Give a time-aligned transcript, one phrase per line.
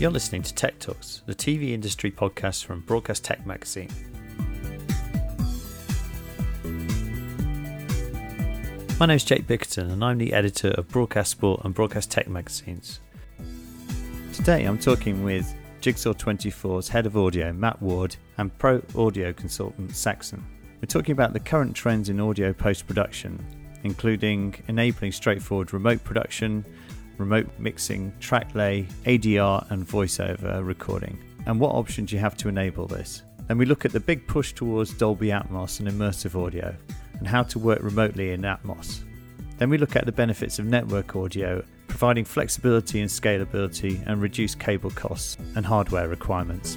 [0.00, 3.88] You're listening to Tech Talks, the TV industry podcast from Broadcast Tech Magazine.
[9.00, 12.28] My name is Jake Bickerton, and I'm the editor of Broadcast Sport and Broadcast Tech
[12.28, 13.00] magazines.
[14.32, 19.96] Today I'm talking with Jigsaw 24's head of audio, Matt Ward, and pro audio consultant,
[19.96, 20.44] Saxon.
[20.80, 23.44] We're talking about the current trends in audio post production,
[23.82, 26.64] including enabling straightforward remote production,
[27.18, 32.86] remote mixing, track lay, ADR, and voiceover recording, and what options you have to enable
[32.86, 33.22] this.
[33.46, 36.74] Then we look at the big push towards Dolby Atmos and immersive audio,
[37.18, 39.00] and how to work remotely in Atmos.
[39.58, 44.60] Then we look at the benefits of network audio, providing flexibility and scalability and reduced
[44.60, 46.76] cable costs and hardware requirements.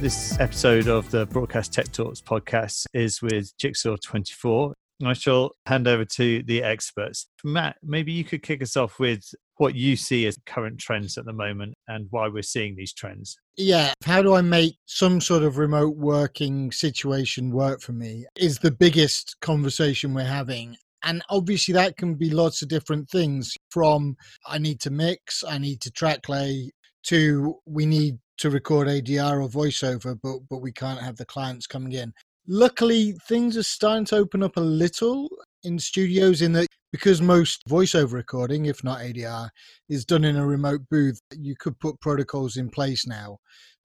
[0.00, 4.74] This episode of the Broadcast Tech Talks podcast is with Jigsaw 24.
[5.08, 7.26] I shall hand over to the experts.
[7.44, 11.26] Matt, maybe you could kick us off with what you see as current trends at
[11.26, 13.36] the moment and why we're seeing these trends.
[13.56, 18.58] Yeah, how do I make some sort of remote working situation work for me is
[18.58, 20.76] the biggest conversation we're having.
[21.02, 25.58] And obviously, that can be lots of different things from I need to mix, I
[25.58, 26.70] need to track lay,
[27.04, 31.66] to we need to record ADR or voiceover, but, but we can't have the clients
[31.66, 32.12] coming in.
[32.46, 35.28] Luckily, things are starting to open up a little
[35.62, 39.48] in studios in that because most voiceover recording, if not ADR,
[39.88, 43.38] is done in a remote booth, you could put protocols in place now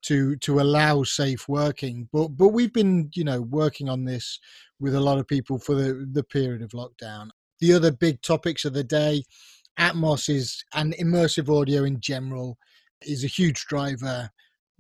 [0.03, 2.09] to to allow safe working.
[2.11, 4.39] But but we've been, you know, working on this
[4.79, 7.29] with a lot of people for the, the period of lockdown.
[7.59, 9.23] The other big topics of the day,
[9.79, 12.57] Atmos is and immersive audio in general
[13.01, 14.29] is a huge driver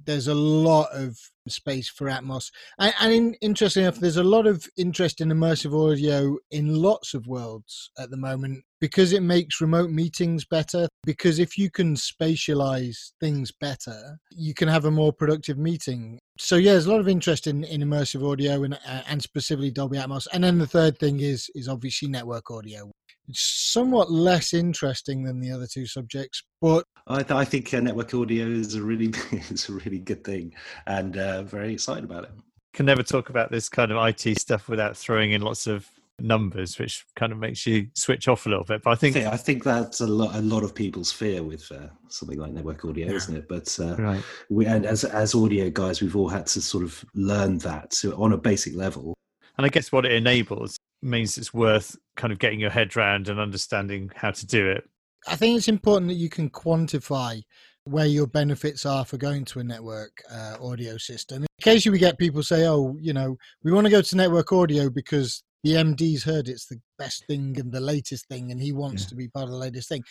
[0.03, 2.51] there's a lot of space for Atmos.
[2.79, 7.13] And, and in, interesting enough, there's a lot of interest in immersive audio in lots
[7.13, 10.87] of worlds at the moment because it makes remote meetings better.
[11.03, 16.19] Because if you can spatialize things better, you can have a more productive meeting.
[16.37, 19.71] So yeah, there's a lot of interest in, in immersive audio and, uh, and specifically
[19.71, 20.27] Dolby Atmos.
[20.33, 22.91] And then the third thing is is obviously network audio.
[23.27, 27.79] It's somewhat less interesting than the other two subjects, but I, th- I think uh,
[27.79, 30.53] network audio is a really is a really good thing,
[30.87, 32.31] and uh, very excited about it.
[32.73, 36.79] Can never talk about this kind of IT stuff without throwing in lots of numbers,
[36.79, 38.83] which kind of makes you switch off a little bit.
[38.83, 41.87] But I think I think that's a lot a lot of people's fear with uh,
[42.09, 43.13] something like network audio, yeah.
[43.13, 43.47] isn't it?
[43.47, 44.23] But uh, right.
[44.49, 48.11] we and as as audio guys, we've all had to sort of learn that so
[48.21, 49.15] on a basic level.
[49.57, 53.29] And I guess what it enables means it's worth kind of getting your head around
[53.29, 54.83] and understanding how to do it.
[55.27, 57.41] I think it's important that you can quantify
[57.85, 61.43] where your benefits are for going to a network uh, audio system.
[61.43, 64.51] In Occasionally, we get people say, "Oh, you know, we want to go to network
[64.51, 68.71] audio because the MD's heard it's the best thing and the latest thing, and he
[68.71, 69.09] wants yeah.
[69.09, 70.03] to be part of the latest thing."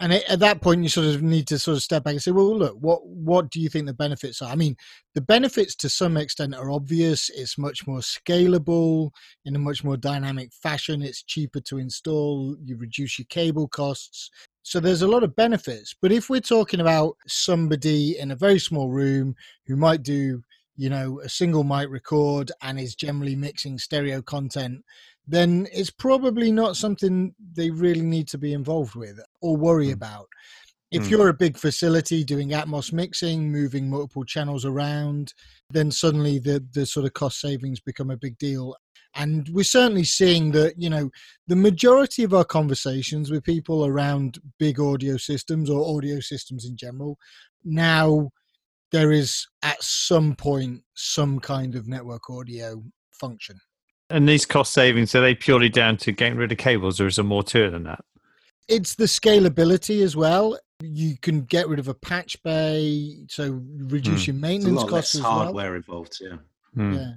[0.00, 2.30] and at that point you sort of need to sort of step back and say
[2.30, 4.76] well look what what do you think the benefits are i mean
[5.14, 9.10] the benefits to some extent are obvious it's much more scalable
[9.44, 14.30] in a much more dynamic fashion it's cheaper to install you reduce your cable costs
[14.64, 18.58] so there's a lot of benefits but if we're talking about somebody in a very
[18.58, 19.34] small room
[19.66, 20.42] who might do
[20.76, 24.82] you know a single mic record and is generally mixing stereo content
[25.26, 29.94] then it's probably not something they really need to be involved with or worry mm.
[29.94, 30.26] about.
[30.90, 31.10] If mm.
[31.10, 35.32] you're a big facility doing Atmos mixing, moving multiple channels around,
[35.70, 38.76] then suddenly the, the sort of cost savings become a big deal.
[39.14, 41.10] And we're certainly seeing that, you know,
[41.46, 46.76] the majority of our conversations with people around big audio systems or audio systems in
[46.76, 47.18] general,
[47.64, 48.30] now
[48.90, 52.82] there is at some point some kind of network audio
[53.12, 53.60] function.
[54.10, 57.16] And these cost savings, are they purely down to getting rid of cables or is
[57.16, 58.04] there more to it than that?
[58.68, 60.58] It's the scalability as well.
[60.80, 64.26] You can get rid of a patch bay, so reduce mm.
[64.28, 65.76] your maintenance costs as hardware well.
[65.76, 66.36] involved, yeah.
[66.76, 66.94] Mm.
[66.94, 67.12] Yeah.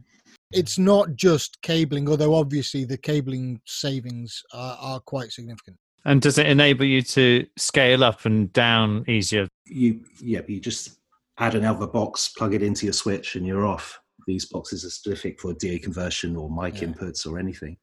[0.51, 5.77] It's not just cabling, although obviously the cabling savings are, are quite significant.
[6.05, 9.47] And does it enable you to scale up and down easier?
[9.65, 10.99] You yeah, you just
[11.37, 15.39] add another box, plug it into your switch, and you're off these boxes are specific
[15.39, 16.89] for DA conversion or mic yeah.
[16.89, 17.77] inputs or anything.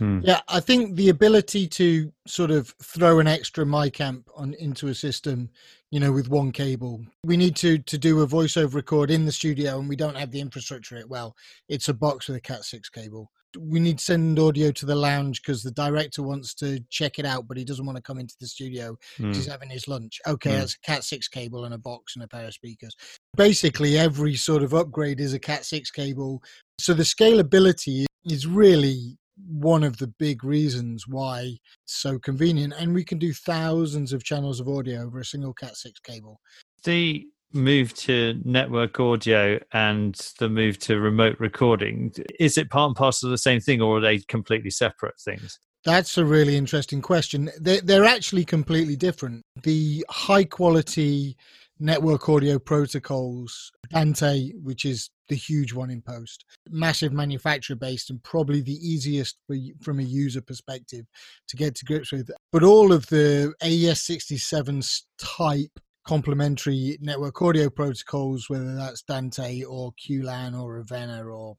[0.00, 0.20] Hmm.
[0.24, 4.88] Yeah, I think the ability to sort of throw an extra mic amp on into
[4.88, 5.50] a system,
[5.90, 7.04] you know, with one cable.
[7.24, 10.32] We need to to do a voiceover record in the studio, and we don't have
[10.32, 10.96] the infrastructure.
[10.96, 11.36] It well,
[11.68, 14.94] it's a box with a Cat six cable we need to send audio to the
[14.94, 18.18] lounge because the director wants to check it out, but he doesn't want to come
[18.18, 19.34] into the studio mm.
[19.34, 20.20] he's having his lunch.
[20.26, 20.58] Okay, mm.
[20.58, 22.94] that's a Cat 6 cable and a box and a pair of speakers.
[23.36, 26.42] Basically, every sort of upgrade is a Cat 6 cable.
[26.78, 32.74] So the scalability is really one of the big reasons why it's so convenient.
[32.78, 36.40] And we can do thousands of channels of audio over a single Cat 6 cable.
[36.84, 42.96] The move to network audio and the move to remote recording, is it part and
[42.96, 45.58] parcel of the same thing or are they completely separate things?
[45.84, 47.50] That's a really interesting question.
[47.58, 49.42] They're, they're actually completely different.
[49.62, 51.36] The high quality
[51.78, 58.22] network audio protocols, Dante, which is the huge one in post, massive manufacturer based and
[58.22, 61.06] probably the easiest for, from a user perspective
[61.48, 62.30] to get to grips with.
[62.52, 64.82] But all of the AES 67
[65.16, 71.56] type complementary network audio protocols, whether that's Dante or QLAN or Ravenna or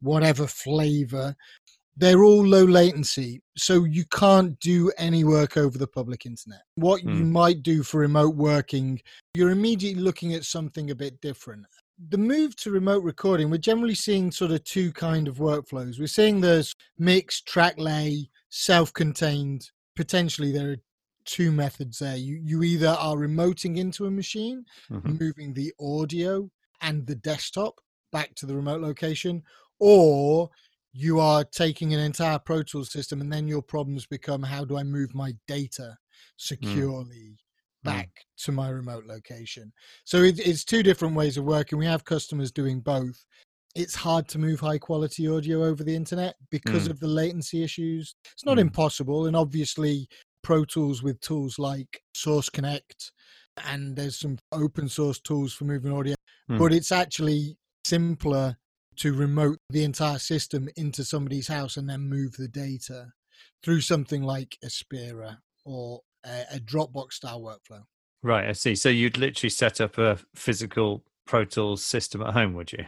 [0.00, 1.34] whatever flavor,
[1.96, 3.40] they're all low latency.
[3.56, 6.60] So you can't do any work over the public internet.
[6.74, 7.16] What mm.
[7.16, 7.32] you hmm.
[7.32, 9.00] might do for remote working,
[9.34, 11.64] you're immediately looking at something a bit different.
[11.98, 15.98] The move to remote recording, we're generally seeing sort of two kind of workflows.
[15.98, 19.70] We're seeing there's mixed, track lay, self-contained.
[19.94, 20.76] Potentially there are
[21.24, 22.16] two methods there.
[22.16, 25.16] You you either are remoting into a machine, mm-hmm.
[25.18, 26.50] moving the audio
[26.82, 27.80] and the desktop
[28.12, 29.42] back to the remote location,
[29.78, 30.50] or
[30.92, 34.78] you are taking an entire Pro Tools system, and then your problems become how do
[34.78, 35.96] I move my data mm.
[36.36, 37.36] securely mm.
[37.86, 38.44] Back mm.
[38.44, 39.72] to my remote location?
[40.04, 41.78] So it, it's two different ways of working.
[41.78, 43.24] We have customers doing both.
[43.74, 46.90] It's hard to move high quality audio over the internet because mm.
[46.90, 48.14] of the latency issues.
[48.32, 48.62] It's not mm.
[48.62, 50.08] impossible, and obviously,
[50.42, 53.12] Pro Tools with tools like Source Connect,
[53.66, 56.14] and there's some open source tools for moving audio,
[56.50, 56.58] mm.
[56.58, 58.56] but it's actually simpler
[58.96, 63.12] to remote the entire system into somebody's house and then move the data
[63.62, 67.82] through something like Aspera or a, a Dropbox style workflow.
[68.22, 68.74] Right, I see.
[68.74, 72.84] So you'd literally set up a physical Pro Tools system at home, would you?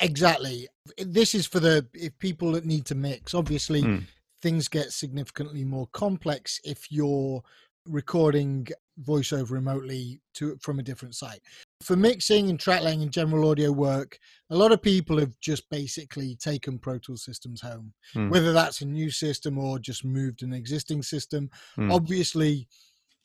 [0.00, 0.68] Exactly.
[0.98, 3.34] This is for the if people that need to mix.
[3.34, 4.04] Obviously, mm.
[4.40, 7.42] things get significantly more complex if you're
[7.86, 8.66] recording
[9.02, 11.40] voiceover remotely to from a different site.
[11.82, 14.18] For mixing and track laying and general audio work,
[14.50, 18.30] a lot of people have just basically taken Pro Tools systems home, mm.
[18.30, 21.50] whether that's a new system or just moved an existing system.
[21.78, 21.92] Mm.
[21.92, 22.68] Obviously,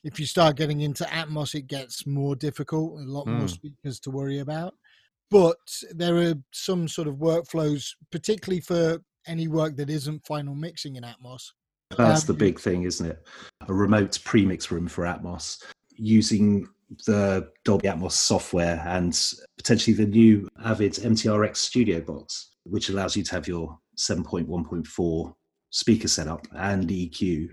[0.04, 3.33] if you start getting into Atmos, it gets more difficult, a lot mm.
[3.33, 3.48] more hmm.
[3.48, 4.74] speakers to worry about.
[5.30, 5.57] But
[5.92, 11.04] there are some sort of workflows, particularly for any work that isn't final mixing in
[11.04, 11.51] Atmos,
[11.95, 13.25] that's the um, big thing, isn't it?
[13.67, 15.63] A remote premix room for Atmos
[15.95, 16.67] using
[17.05, 19.17] the Dolby Atmos software and
[19.57, 25.33] potentially the new Avid MTRX Studio Box, which allows you to have your 7.1.4
[25.69, 27.49] speaker setup and EQ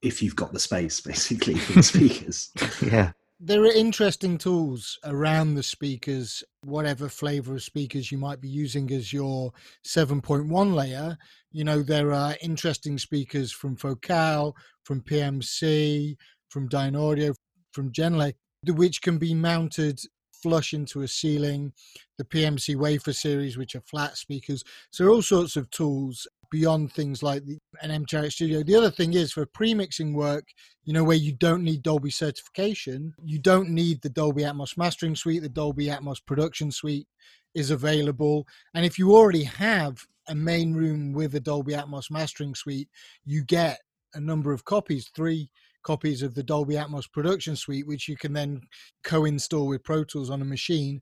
[0.00, 2.50] if you've got the space, basically, for the speakers.
[2.82, 3.12] yeah
[3.44, 8.88] there are interesting tools around the speakers, whatever flavor of speakers you might be using
[8.92, 9.52] as your
[9.84, 11.18] 7.1 layer.
[11.52, 16.16] You know, there are interesting speakers from Focal, from PMC,
[16.48, 17.34] from Dynaudio,
[17.72, 18.34] from Genelec,
[18.66, 20.00] which can be mounted
[20.42, 21.72] flush into a ceiling,
[22.18, 24.64] the PMC wafer series, which are flat speakers.
[24.90, 28.62] So, all sorts of tools beyond things like the, an MTRX Studio.
[28.62, 30.44] The other thing is for pre-mixing work,
[30.84, 35.16] you know, where you don't need Dolby certification, you don't need the Dolby Atmos mastering
[35.16, 35.42] suite.
[35.42, 37.06] The Dolby Atmos production suite
[37.54, 42.54] is available, and if you already have a main room with a Dolby Atmos mastering
[42.54, 42.88] suite,
[43.24, 43.78] you get
[44.14, 45.50] a number of copies, three
[45.82, 48.60] copies of the Dolby Atmos production suite, which you can then
[49.04, 51.00] co install with Pro Tools on a machine.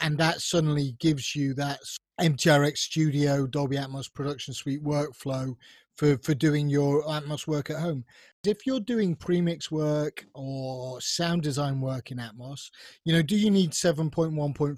[0.00, 1.80] And that suddenly gives you that
[2.20, 5.54] MTRX Studio Dolby Atmos production suite workflow
[5.96, 8.04] for, for doing your Atmos work at home.
[8.44, 12.70] If you're doing premix work or sound design work in Atmos,
[13.04, 14.76] you know, do you need 7.1.4?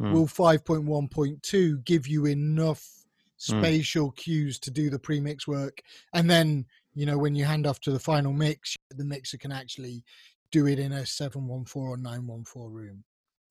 [0.00, 0.12] Mm.
[0.12, 2.86] Will 5.1.2 give you enough.
[3.42, 4.16] Spatial mm.
[4.16, 5.82] cues to do the premix work?
[6.14, 9.52] And then you know when you hand off to the final mix the mixer can
[9.52, 10.04] actually
[10.50, 13.04] do it in a 714 or 914 room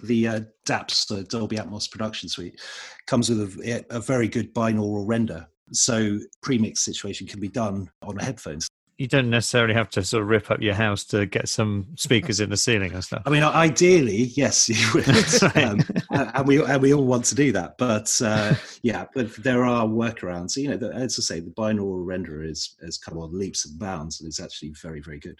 [0.03, 2.59] the uh, DAPS, the Dolby Atmos production suite,
[3.05, 5.47] comes with a, a very good binaural render.
[5.73, 8.67] So premix situation can be done on headphones
[9.01, 12.39] you don't necessarily have to sort of rip up your house to get some speakers
[12.39, 13.23] in the ceiling and stuff.
[13.25, 15.07] I mean, ideally, yes, you would,
[15.55, 15.81] um,
[16.11, 17.79] and we and we all want to do that.
[17.79, 18.53] But uh,
[18.83, 20.55] yeah, but there are workarounds.
[20.55, 23.79] You know, the, as I say, the binaural renderer is has come on leaps and
[23.79, 25.39] bounds, and it's actually very very good.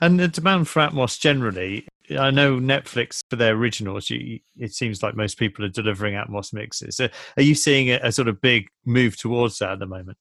[0.00, 4.10] And the demand for Atmos generally, I know Netflix for their originals.
[4.10, 6.96] You, it seems like most people are delivering Atmos mixes.
[6.96, 10.18] So are you seeing a, a sort of big move towards that at the moment?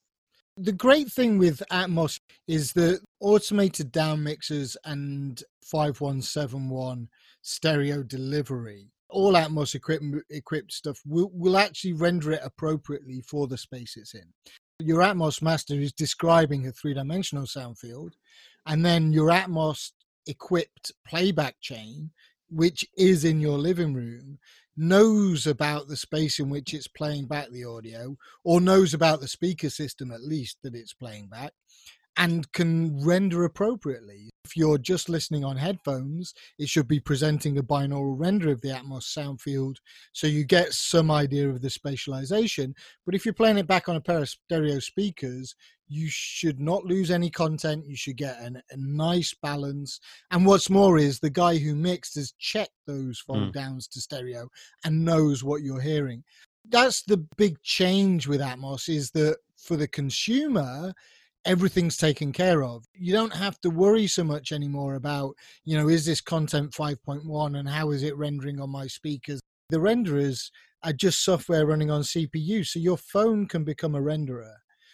[0.58, 7.08] The great thing with Atmos is the automated down mixers and 5171
[7.42, 8.88] stereo delivery.
[9.10, 14.14] All Atmos equipped, equipped stuff will, will actually render it appropriately for the space it's
[14.14, 14.26] in.
[14.80, 18.14] Your Atmos master is describing a three dimensional sound field,
[18.66, 19.92] and then your Atmos
[20.28, 22.12] equipped playback chain
[22.52, 24.38] which is in your living room,
[24.76, 29.28] knows about the space in which it's playing back the audio, or knows about the
[29.28, 31.54] speaker system at least that it's playing back,
[32.18, 34.31] and can render appropriately.
[34.44, 38.70] If you're just listening on headphones, it should be presenting a binaural render of the
[38.70, 39.80] Atmos sound field
[40.14, 42.74] so you get some idea of the spatialization.
[43.06, 45.56] But if you're playing it back on a pair of stereo speakers,
[45.88, 47.86] you should not lose any content.
[47.86, 50.00] You should get an, a nice balance.
[50.32, 53.92] And what's more is the guy who mixed has checked those fold downs mm.
[53.92, 54.50] to stereo
[54.86, 56.24] and knows what you're hearing.
[56.70, 60.94] That's the big change with Atmos is that for the consumer,
[61.46, 62.86] everything's taken care of.
[62.94, 67.58] You don't have to worry so much anymore about, you know, is this content 5.1
[67.58, 69.40] and how is it rendering on my speakers?
[69.70, 70.50] The renderers
[70.84, 72.66] are just software running on CPU.
[72.66, 74.54] So your phone can become a renderer.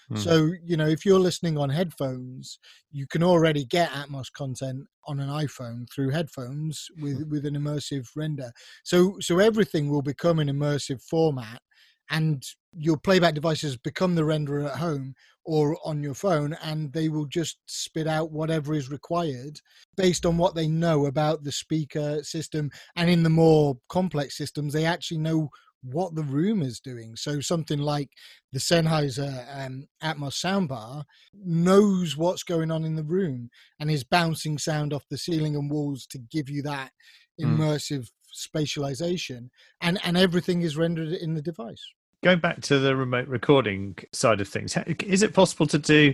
[0.10, 0.16] Hmm.
[0.18, 2.60] So, you know, if you're listening on headphones,
[2.92, 8.08] you can already get Atmos content on an iPhone through headphones with, with an immersive
[8.16, 8.52] render.
[8.84, 11.62] So so everything will become an immersive format
[12.10, 15.14] and your playback devices become the renderer at home
[15.46, 19.60] or on your phone and they will just spit out whatever is required
[19.96, 24.74] based on what they know about the speaker system and in the more complex systems
[24.74, 25.50] they actually know
[25.84, 28.10] what the room is doing so something like
[28.52, 33.50] the Sennheiser um, Atmos soundbar knows what's going on in the room
[33.80, 36.92] and is bouncing sound off the ceiling and walls to give you that
[37.40, 37.46] hmm.
[37.46, 38.10] immersive mm.
[38.38, 39.50] Spatialization
[39.82, 44.42] and and everything is rendered in the device going back to the remote recording side
[44.42, 44.76] of things,
[45.06, 46.14] is it possible to do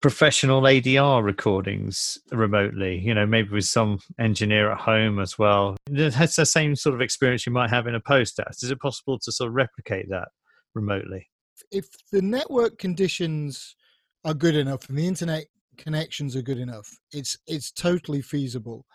[0.00, 2.98] professional ADR recordings remotely?
[2.98, 5.76] You know, maybe with some engineer at home as well.
[5.90, 8.80] It has the same sort of experience you might have in a post Is it
[8.80, 10.28] possible to sort of replicate that
[10.74, 11.28] remotely?
[11.70, 13.74] If the network conditions
[14.24, 15.44] are good enough and the internet
[15.76, 18.86] connections are good enough, it's it's totally feasible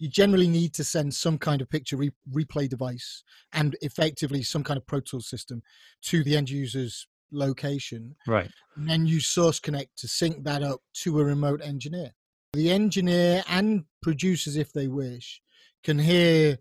[0.00, 4.64] you generally need to send some kind of picture re- replay device and effectively some
[4.64, 5.62] kind of Pro Tools system
[6.02, 8.16] to the end user's location.
[8.26, 8.50] Right.
[8.76, 12.12] And then use Source Connect to sync that up to a remote engineer.
[12.54, 15.42] The engineer and producers, if they wish,
[15.84, 16.58] can hear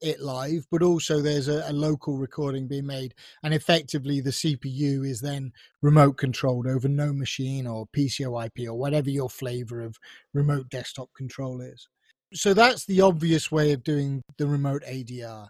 [0.00, 5.06] it live, but also there's a, a, local recording being made, and effectively the CPU
[5.06, 5.52] is then
[5.82, 9.96] remote controlled over NoMachine or PCOIP or whatever your flavor of
[10.32, 11.88] remote desktop control is.
[12.34, 15.48] So that's the obvious way of doing the remote ADR.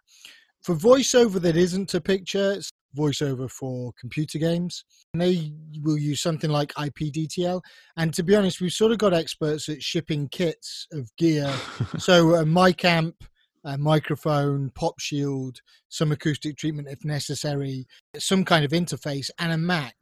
[0.63, 4.85] For voiceover that isn't a picture, it's voiceover for computer games.
[5.15, 7.61] And they will use something like IPDTL.
[7.97, 11.53] And to be honest, we've sort of got experts at shipping kits of gear.
[11.99, 13.25] so a mic amp,
[13.65, 17.87] a microphone, pop shield, some acoustic treatment if necessary,
[18.19, 19.95] some kind of interface, and a Mac.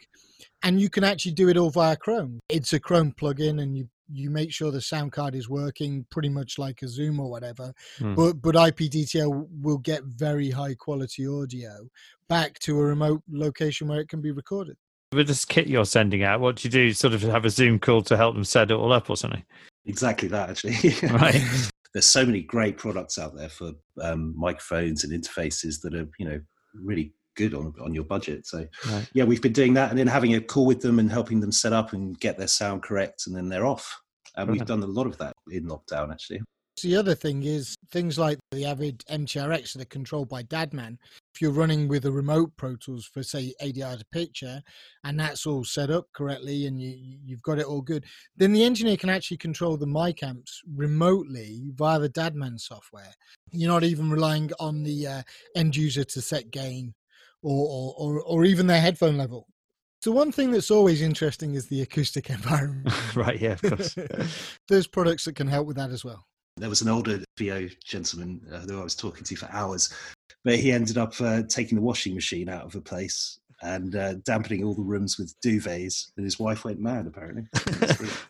[0.62, 2.40] And you can actually do it all via Chrome.
[2.48, 6.28] It's a Chrome plugin, and you you make sure the sound card is working pretty
[6.28, 8.14] much like a zoom or whatever mm.
[8.14, 11.88] but but ipdtl will get very high quality audio
[12.28, 14.76] back to a remote location where it can be recorded.
[15.12, 16.92] With this kit you're sending out what do you do?
[16.92, 19.44] Sort of have a zoom call to help them set it all up or something?
[19.84, 20.76] Exactly that actually.
[21.12, 21.42] Right.
[21.92, 23.72] There's so many great products out there for
[24.02, 26.40] um, microphones and interfaces that are you know
[26.74, 28.46] really good on on your budget.
[28.46, 29.08] So right.
[29.14, 31.52] yeah, we've been doing that and then having a call with them and helping them
[31.52, 34.00] set up and get their sound correct, and then they're off.
[34.36, 36.42] And we've done a lot of that in lockdown actually.
[36.82, 40.98] The other thing is things like the Avid MTRX that are controlled by Dadman.
[41.34, 44.60] If you're running with a remote Pro Tools for say ADR to picture,
[45.02, 48.04] and that's all set up correctly, and you you've got it all good,
[48.36, 53.14] then the engineer can actually control the mic amps remotely via the Dadman software.
[53.52, 55.22] You're not even relying on the uh,
[55.54, 56.92] end user to set gain
[57.46, 59.46] or, or, or, even their headphone level.
[60.02, 62.88] So one thing that's always interesting is the acoustic environment.
[63.14, 63.96] right, yeah, of course.
[64.68, 66.26] There's products that can help with that as well.
[66.56, 69.92] There was an older VO gentleman uh, who I was talking to for hours,
[70.42, 74.14] but he ended up uh, taking the washing machine out of a place and uh,
[74.24, 77.06] dampening all the rooms with duvets, and his wife went mad.
[77.06, 77.44] Apparently,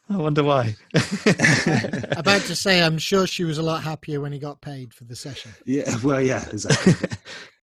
[0.08, 0.76] I wonder why.
[2.16, 5.04] About to say, I'm sure she was a lot happier when he got paid for
[5.04, 5.52] the session.
[5.64, 6.94] Yeah, well, yeah, exactly.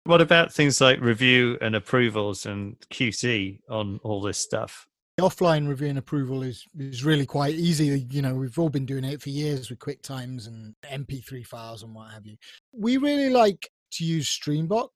[0.05, 4.89] What about things like review and approvals and QC on all this stuff?
[5.17, 8.07] The Offline review and approval is is really quite easy.
[8.11, 11.95] You know, we've all been doing it for years with QuickTimes and MP3 files and
[11.95, 12.37] what have you.
[12.73, 14.89] We really like to use Streambox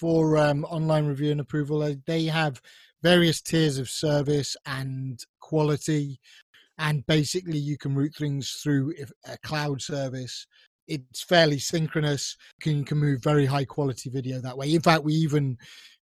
[0.00, 1.94] for um, online review and approval.
[2.06, 2.60] They have
[3.02, 6.18] various tiers of service and quality,
[6.78, 8.94] and basically you can route things through
[9.26, 10.46] a cloud service
[10.90, 12.36] it's fairly synchronous.
[12.58, 14.74] You can, can move very high quality video that way.
[14.74, 15.56] In fact, we even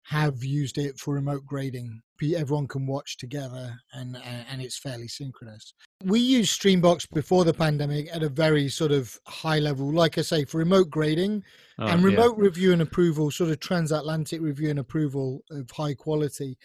[0.03, 2.01] have used it for remote grading.
[2.36, 4.17] Everyone can watch together, and
[4.50, 5.74] and it's fairly synchronous.
[6.03, 10.22] We used Streambox before the pandemic at a very sort of high level, like I
[10.22, 11.44] say, for remote grading
[11.77, 12.46] oh, and remote yeah.
[12.46, 16.58] review and approval, sort of transatlantic review and approval of high quality.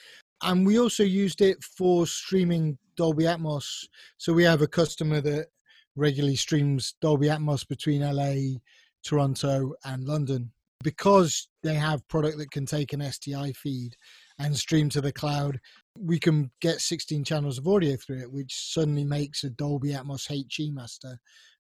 [0.43, 3.87] And we also used it for streaming Dolby Atmos.
[4.19, 5.49] So we have a customer that
[5.97, 8.59] regularly streams Dolby Atmos between LA,
[9.05, 13.97] Toronto, and London because they have product that can take an SDI feed
[14.39, 15.59] and stream to the cloud,
[15.99, 20.29] we can get 16 channels of audio through it, which suddenly makes a Dolby Atmos
[20.29, 21.19] HE master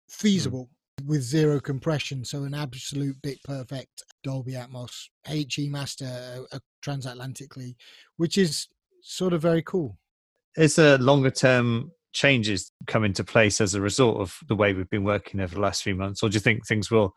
[0.08, 0.68] feasible
[1.00, 1.06] mm.
[1.06, 2.24] with zero compression.
[2.24, 6.06] So an absolute bit perfect Dolby Atmos HE master
[6.52, 7.74] uh, uh, transatlantically,
[8.16, 8.68] which is
[9.02, 9.96] sort of very cool.
[10.56, 14.90] It's a longer term changes come into place as a result of the way we've
[14.90, 17.14] been working over the last few months, or do you think things will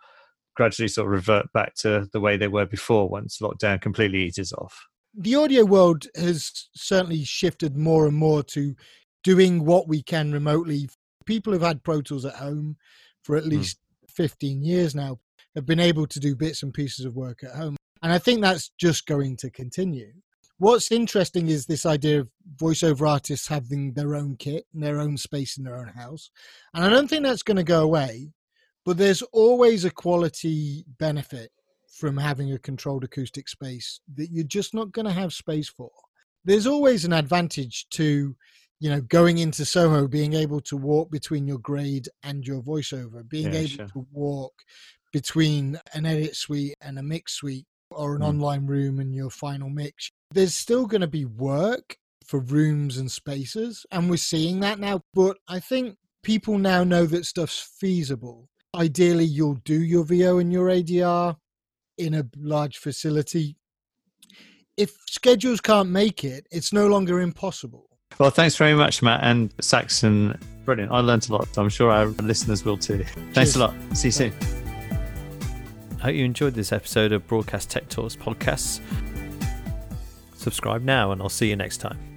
[0.56, 4.54] gradually sort of revert back to the way they were before once lockdown completely eases
[4.54, 4.88] off?
[5.18, 8.76] The audio world has certainly shifted more and more to
[9.24, 10.90] doing what we can remotely.
[11.26, 12.78] People have had Pro Tools at home
[13.24, 13.50] for at hmm.
[13.50, 14.12] least mm.
[14.12, 15.20] 15 years now,
[15.56, 17.76] have been able to do bits and pieces of work at home.
[18.02, 20.12] And I think that's just going to continue.
[20.58, 25.18] What's interesting is this idea of voiceover artists having their own kit and their own
[25.18, 26.30] space in their own house.
[26.74, 28.32] And I don't think that's going to go away.
[28.86, 31.52] But there's always a quality benefit
[31.90, 35.92] from having a controlled acoustic space that you're just not going to have space for.
[36.46, 38.36] There's always an advantage to,
[38.80, 43.28] you know, going into Soho, being able to walk between your grade and your voiceover,
[43.28, 43.88] being yeah, able sure.
[43.88, 44.54] to walk
[45.12, 48.28] between an edit suite and a mix suite or an mm.
[48.28, 50.12] online room and your final mix.
[50.32, 55.02] There's still going to be work for rooms and spaces, and we're seeing that now.
[55.14, 60.52] But I think people now know that stuff's feasible ideally you'll do your VO and
[60.52, 61.36] your ADR
[61.98, 63.58] in a large facility.
[64.78, 67.90] If schedules can't make it, it's no longer impossible.
[68.20, 70.38] Well, thanks very much, Matt and Saxon.
[70.66, 70.92] Brilliant.
[70.92, 71.48] I learned a lot.
[71.58, 73.04] I'm sure our listeners will too.
[73.34, 73.56] Thanks Cheers.
[73.56, 73.74] a lot.
[73.94, 74.65] See you soon.
[76.06, 78.80] I hope you enjoyed this episode of Broadcast Tech Talks podcasts.
[80.36, 82.15] Subscribe now, and I'll see you next time.